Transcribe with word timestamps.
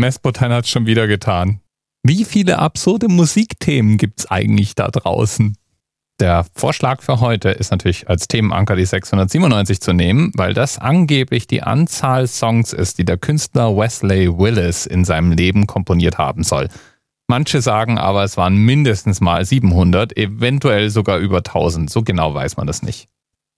Messbotan 0.00 0.52
hat 0.52 0.64
es 0.64 0.70
schon 0.70 0.86
wieder 0.86 1.06
getan. 1.06 1.60
Wie 2.02 2.24
viele 2.24 2.58
absurde 2.58 3.08
Musikthemen 3.08 3.98
gibt's 3.98 4.30
eigentlich 4.30 4.74
da 4.74 4.88
draußen? 4.88 5.56
Der 6.18 6.44
Vorschlag 6.54 7.02
für 7.02 7.20
heute 7.20 7.50
ist 7.50 7.70
natürlich 7.70 8.08
als 8.08 8.26
Themenanker 8.28 8.76
die 8.76 8.84
697 8.84 9.80
zu 9.80 9.92
nehmen, 9.92 10.32
weil 10.34 10.52
das 10.52 10.78
angeblich 10.78 11.46
die 11.46 11.62
Anzahl 11.62 12.26
Songs 12.26 12.72
ist, 12.72 12.98
die 12.98 13.04
der 13.04 13.16
Künstler 13.16 13.76
Wesley 13.76 14.28
Willis 14.38 14.86
in 14.86 15.04
seinem 15.04 15.32
Leben 15.32 15.66
komponiert 15.66 16.18
haben 16.18 16.42
soll. 16.42 16.68
Manche 17.26 17.62
sagen 17.62 17.98
aber, 17.98 18.24
es 18.24 18.36
waren 18.36 18.56
mindestens 18.56 19.20
mal 19.20 19.44
700, 19.44 20.16
eventuell 20.16 20.90
sogar 20.90 21.18
über 21.18 21.38
1000. 21.38 21.88
So 21.88 22.02
genau 22.02 22.34
weiß 22.34 22.56
man 22.56 22.66
das 22.66 22.82
nicht. 22.82 23.08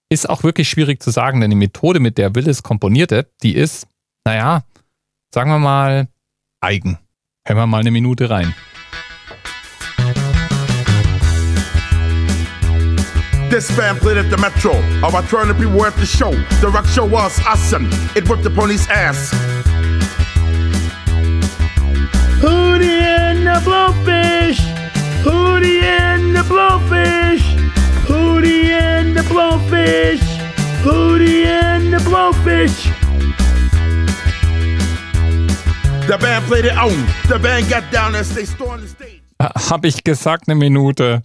Ist 0.08 0.28
auch 0.28 0.42
wirklich 0.42 0.68
schwierig 0.68 1.02
zu 1.02 1.10
sagen, 1.10 1.40
denn 1.40 1.50
die 1.50 1.56
Methode, 1.56 1.98
mit 1.98 2.18
der 2.18 2.34
Willis 2.34 2.62
komponierte, 2.62 3.28
die 3.42 3.54
ist, 3.54 3.86
naja, 4.24 4.62
sagen 5.32 5.50
wir 5.50 5.58
mal, 5.58 6.08
eigen. 6.62 6.98
Hören 7.44 7.58
wir 7.58 7.66
mal 7.66 7.80
eine 7.80 7.90
Minute 7.90 8.30
rein. 8.30 8.54
This 13.50 13.70
band 13.76 14.00
played 14.00 14.16
at 14.16 14.30
the 14.30 14.38
Metro. 14.38 14.72
Our 15.02 15.22
turn 15.28 15.48
to 15.48 15.54
people 15.54 15.84
at 15.84 15.94
the 15.96 16.06
show. 16.06 16.30
The 16.62 16.68
rock 16.68 16.86
show 16.86 17.04
was 17.04 17.38
awesome. 17.46 17.90
It 18.14 18.26
worked 18.26 18.44
the 18.44 18.50
pony's 18.50 18.88
ass. 18.88 19.30
Hootie 22.40 23.02
and 23.02 23.46
the 23.46 23.60
Blowfish. 23.60 24.58
Hootie 25.22 25.82
and 25.82 26.34
the 26.34 26.42
Blowfish. 26.42 27.42
Hootie 28.06 28.70
and 28.70 29.14
the 29.14 29.22
Blowfish. 29.22 30.22
Hootie 30.82 31.44
and 31.44 31.92
the 31.92 31.98
Blowfish. 31.98 33.01
The 36.08 36.18
band 36.18 36.46
played 36.46 36.64
it 36.64 36.76
on. 36.76 37.06
The 37.28 37.38
band 37.38 37.70
got 37.70 37.84
down 37.92 38.14
as 38.16 38.34
they 38.34 38.44
stormed 38.44 38.82
the 38.82 38.88
stage. 38.88 39.22
Hab 39.40 39.84
ich 39.84 40.02
gesagt, 40.02 40.48
eine 40.48 40.56
Minute. 40.56 41.22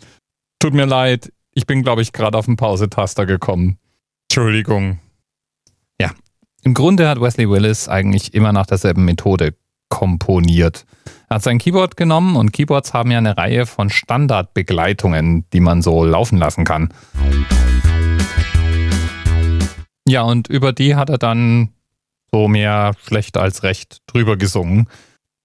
Tut 0.60 0.74
mir 0.74 0.86
leid. 0.86 1.32
Ich 1.54 1.66
bin, 1.66 1.82
glaube 1.82 2.04
ich, 2.04 2.14
gerade 2.14 2.38
auf 2.38 2.46
den 2.46 2.58
Pausetaster 2.58 3.26
gekommen. 3.26 3.80
Entschuldigung. 4.30 5.00
Ja. 6.00 6.12
Im 6.62 6.76
Grunde 6.76 7.10
hat 7.10 7.20
Wesley 7.20 7.50
Willis 7.50 7.90
eigentlich 7.90 8.36
immer 8.36 8.54
nach 8.54 8.68
derselben 8.68 9.04
Methode 9.06 9.56
komponiert. 9.90 10.86
Er 11.30 11.36
hat 11.36 11.44
sein 11.44 11.58
Keyboard 11.58 11.98
genommen 11.98 12.36
und 12.36 12.54
Keyboards 12.54 12.94
haben 12.94 13.10
ja 13.10 13.18
eine 13.18 13.36
Reihe 13.36 13.66
von 13.66 13.90
Standardbegleitungen, 13.90 15.46
die 15.54 15.60
man 15.60 15.82
so 15.82 16.06
laufen 16.06 16.38
lassen 16.38 16.66
kann. 16.66 16.94
Ja, 20.08 20.22
und 20.22 20.48
über 20.48 20.72
die 20.72 20.96
hat 20.96 21.10
er 21.10 21.18
dann 21.18 21.74
so 22.32 22.48
mehr 22.48 22.94
schlecht 23.06 23.38
als 23.38 23.64
recht 23.64 24.00
drüber 24.08 24.38
gesungen. 24.38 24.90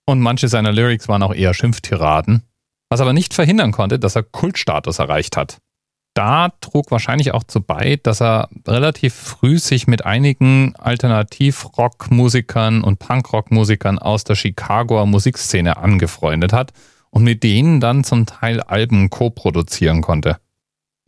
Und 0.07 0.21
manche 0.21 0.49
seiner 0.49 0.73
Lyrics 0.73 1.09
waren 1.09 1.23
auch 1.23 1.35
eher 1.35 1.55
Schimpftiraden, 1.55 2.43
was 2.91 3.01
aber 3.01 3.13
nicht 3.13 3.35
verhindern 3.35 3.73
konnte, 3.73 3.99
dass 3.99 4.17
er 4.17 4.25
Kultstatus 4.25 4.99
erreicht 4.99 5.37
hat. 5.37 5.59
Da 6.15 6.51
trug 6.61 6.91
wahrscheinlich 6.91 7.33
auch 7.33 7.45
zu 7.45 7.63
bei, 7.63 7.99
dass 8.03 8.21
er 8.21 8.51
relativ 8.69 9.15
früh 9.15 9.59
sich 9.59 9.87
mit 9.87 10.05
einigen 10.05 10.77
Alternativ-Rock-Musikern 10.77 12.85
und 12.85 12.99
Punk-Rock-Musikern 12.99 13.99
aus 13.99 14.25
der 14.25 14.35
Chicagoer 14.35 15.07
Musikszene 15.07 15.79
angefreundet 15.79 16.53
hat 16.53 16.75
und 17.11 17.25
mit 17.25 17.43
denen 17.43 17.81
dann 17.81 18.05
zum 18.05 18.27
Teil 18.27 18.61
Alben 18.61 19.09
co-produzieren 19.09 20.03
konnte. 20.03 20.37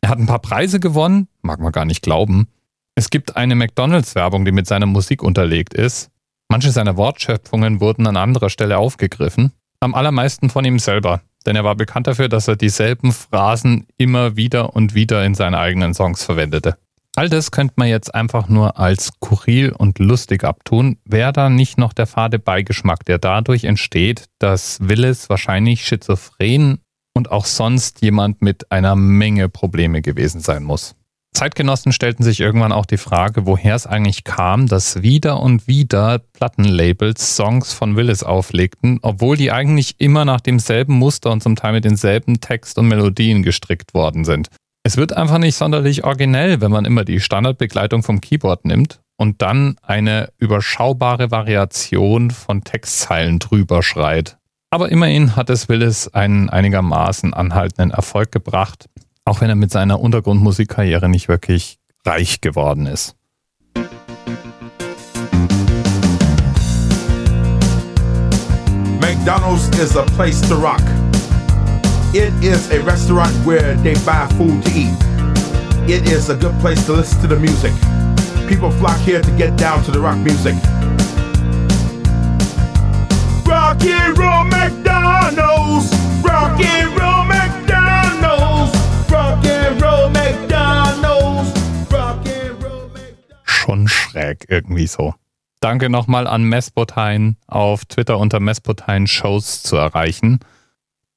Er 0.01 0.09
hat 0.09 0.19
ein 0.19 0.27
paar 0.27 0.39
Preise 0.39 0.81
gewonnen, 0.81 1.29
mag 1.43 1.61
man 1.61 1.73
gar 1.73 1.85
nicht 1.85 2.03
glauben, 2.03 2.49
es 2.97 3.11
gibt 3.11 3.37
eine 3.37 3.57
McDonalds-Werbung, 3.57 4.45
die 4.45 4.53
mit 4.53 4.67
seiner 4.67 4.87
Musik 4.87 5.23
unterlegt 5.23 5.75
ist. 5.75 6.11
Manche 6.49 6.71
seiner 6.71 6.97
Wortschöpfungen 6.97 7.81
wurden 7.81 8.07
an 8.07 8.17
anderer 8.17 8.51
Stelle 8.51 8.79
aufgegriffen. 8.79 9.53
Am 9.81 9.95
allermeisten 9.95 10.49
von 10.49 10.65
ihm 10.65 10.79
selber, 10.79 11.21
denn 11.45 11.57
er 11.57 11.65
war 11.65 11.75
bekannt 11.75 12.07
dafür, 12.07 12.29
dass 12.29 12.47
er 12.47 12.57
dieselben 12.57 13.13
Phrasen 13.13 13.87
immer 13.97 14.37
wieder 14.37 14.77
und 14.77 14.95
wieder 14.95 15.25
in 15.25 15.35
seinen 15.35 15.57
eigenen 15.57 15.93
Songs 15.93 16.23
verwendete. 16.23 16.77
All 17.17 17.29
das 17.29 17.51
könnte 17.51 17.75
man 17.77 17.89
jetzt 17.89 18.15
einfach 18.15 18.49
nur 18.49 18.79
als 18.79 19.07
skurril 19.07 19.71
und 19.71 19.99
lustig 19.99 20.43
abtun, 20.45 20.99
wäre 21.05 21.33
da 21.33 21.49
nicht 21.49 21.79
noch 21.79 21.93
der 21.93 22.07
fade 22.07 22.39
Beigeschmack, 22.39 23.05
der 23.05 23.19
dadurch 23.19 23.65
entsteht, 23.65 24.27
dass 24.39 24.79
Willis 24.81 25.29
wahrscheinlich 25.29 25.85
schizophren 25.85 26.81
und 27.13 27.31
auch 27.31 27.45
sonst 27.45 28.03
jemand 28.03 28.43
mit 28.43 28.73
einer 28.73 28.97
Menge 28.97 29.49
Probleme 29.49 30.03
gewesen 30.03 30.41
sein 30.41 30.65
muss. 30.65 30.97
Zeitgenossen 31.35 31.91
stellten 31.91 32.23
sich 32.23 32.39
irgendwann 32.39 32.71
auch 32.71 32.87
die 32.87 32.97
Frage, 32.97 33.45
woher 33.45 33.75
es 33.75 33.89
eigentlich 33.89 34.23
kam, 34.23 34.69
dass 34.69 35.03
wieder 35.03 35.41
und 35.41 35.67
wieder 35.67 36.21
Plattenlabels 36.33 37.35
Songs 37.35 37.73
von 37.73 37.97
Willis 37.97 38.23
auflegten, 38.23 39.01
obwohl 39.03 39.37
die 39.37 39.51
eigentlich 39.51 39.97
immer 39.99 40.25
nach 40.25 40.41
demselben 40.41 40.95
Muster 40.95 41.33
und 41.33 41.43
zum 41.43 41.57
Teil 41.57 41.73
mit 41.73 41.85
denselben 41.85 42.41
Text 42.41 42.79
und 42.79 42.87
Melodien 42.87 43.43
gestrickt 43.43 43.95
worden 43.95 44.25
sind. 44.25 44.49
Es 44.85 44.97
wird 44.97 45.17
einfach 45.17 45.39
nicht 45.39 45.57
sonderlich 45.57 46.05
originell, 46.05 46.61
wenn 46.61 46.71
man 46.71 46.85
immer 46.85 47.05
die 47.05 47.19
Standardbegleitung 47.19 48.05
vom 48.05 48.21
Keyboard 48.21 48.65
nimmt 48.65 49.01
und 49.17 49.43
dann 49.43 49.75
eine 49.83 50.29
überschaubare 50.39 51.33
Variation 51.33 52.31
von 52.31 52.63
Textzeilen 52.63 53.41
drüber 53.41 53.83
schreit. 53.83 54.39
Aber 54.71 54.89
immerhin 54.91 55.37
hat 55.37 55.51
es 55.51 55.69
Willis 55.69 56.09
einen 56.09 56.49
einigermaßen 56.51 57.33
anhaltenden 57.35 57.91
Erfolg 57.91 58.31
gebracht 58.31 58.87
auch 59.25 59.41
wenn 59.41 59.49
er 59.49 59.57
mit 59.57 59.71
seiner 59.71 60.01
Untergrundmusikkarriere 60.01 61.09
nicht 61.09 61.29
wirklich 61.29 61.79
reich 62.05 62.41
geworden 62.41 62.87
ist. 62.87 63.15
McDonald's 69.01 69.69
is 69.79 69.97
a 69.97 70.03
place 70.17 70.41
to 70.49 70.55
rock. 70.55 70.83
It 72.13 72.33
is 72.43 72.71
a 72.71 72.79
restaurant 72.85 73.33
where 73.47 73.75
they 73.83 73.95
buy 74.05 74.27
food 74.37 74.63
to 74.65 74.71
eat. 74.71 74.95
It 75.89 76.11
is 76.11 76.29
a 76.31 76.35
good 76.35 76.57
place 76.61 76.85
to 76.87 76.93
listen 76.93 77.21
to 77.23 77.29
the 77.29 77.37
music. 77.37 77.73
People 78.49 78.71
flock 78.71 78.99
here 78.99 79.21
to 79.21 79.31
get 79.33 79.57
down 79.57 79.83
to 79.85 79.91
the 79.91 79.99
rock 79.99 80.19
music. 80.19 80.55
Schräg 94.35 94.47
irgendwie 94.49 94.87
so. 94.87 95.15
Danke 95.61 95.89
nochmal 95.89 96.27
an 96.27 96.45
Messbotein 96.45 97.37
auf 97.47 97.85
Twitter 97.87 98.19
unter 98.19 98.41
Messbotein 98.41 99.07
Shows 99.07 99.63
zu 99.63 99.77
erreichen. 99.77 100.41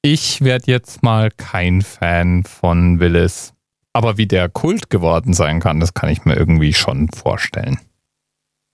Ich 0.00 0.40
werde 0.42 0.70
jetzt 0.70 1.02
mal 1.02 1.30
kein 1.30 1.82
Fan 1.82 2.44
von 2.44 2.98
Willis. 3.00 3.52
Aber 3.92 4.16
wie 4.16 4.26
der 4.26 4.48
Kult 4.48 4.90
geworden 4.90 5.34
sein 5.34 5.60
kann, 5.60 5.80
das 5.80 5.92
kann 5.92 6.08
ich 6.08 6.24
mir 6.24 6.36
irgendwie 6.36 6.72
schon 6.72 7.08
vorstellen. 7.08 7.78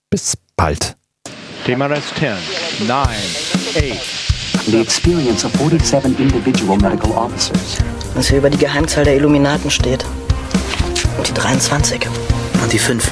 Bis 0.09 0.37
bald. 0.55 0.95
TMRS 1.65 2.13
10, 2.15 2.87
9, 2.87 2.97
8. 2.97 4.67
the 4.67 4.79
experience 4.79 5.43
of 5.43 5.51
47 5.53 6.19
individual 6.19 6.77
medical 6.77 7.11
officers. 7.13 7.79
Was 8.13 8.29
hier 8.29 8.37
über 8.37 8.49
die 8.49 8.57
Geheimzahl 8.57 9.03
der 9.03 9.15
Illuminaten 9.15 9.71
steht. 9.71 10.05
Und 11.17 11.27
die 11.27 11.33
23. 11.33 12.07
Und 12.61 12.71
die 12.71 12.79
5. 12.79 13.11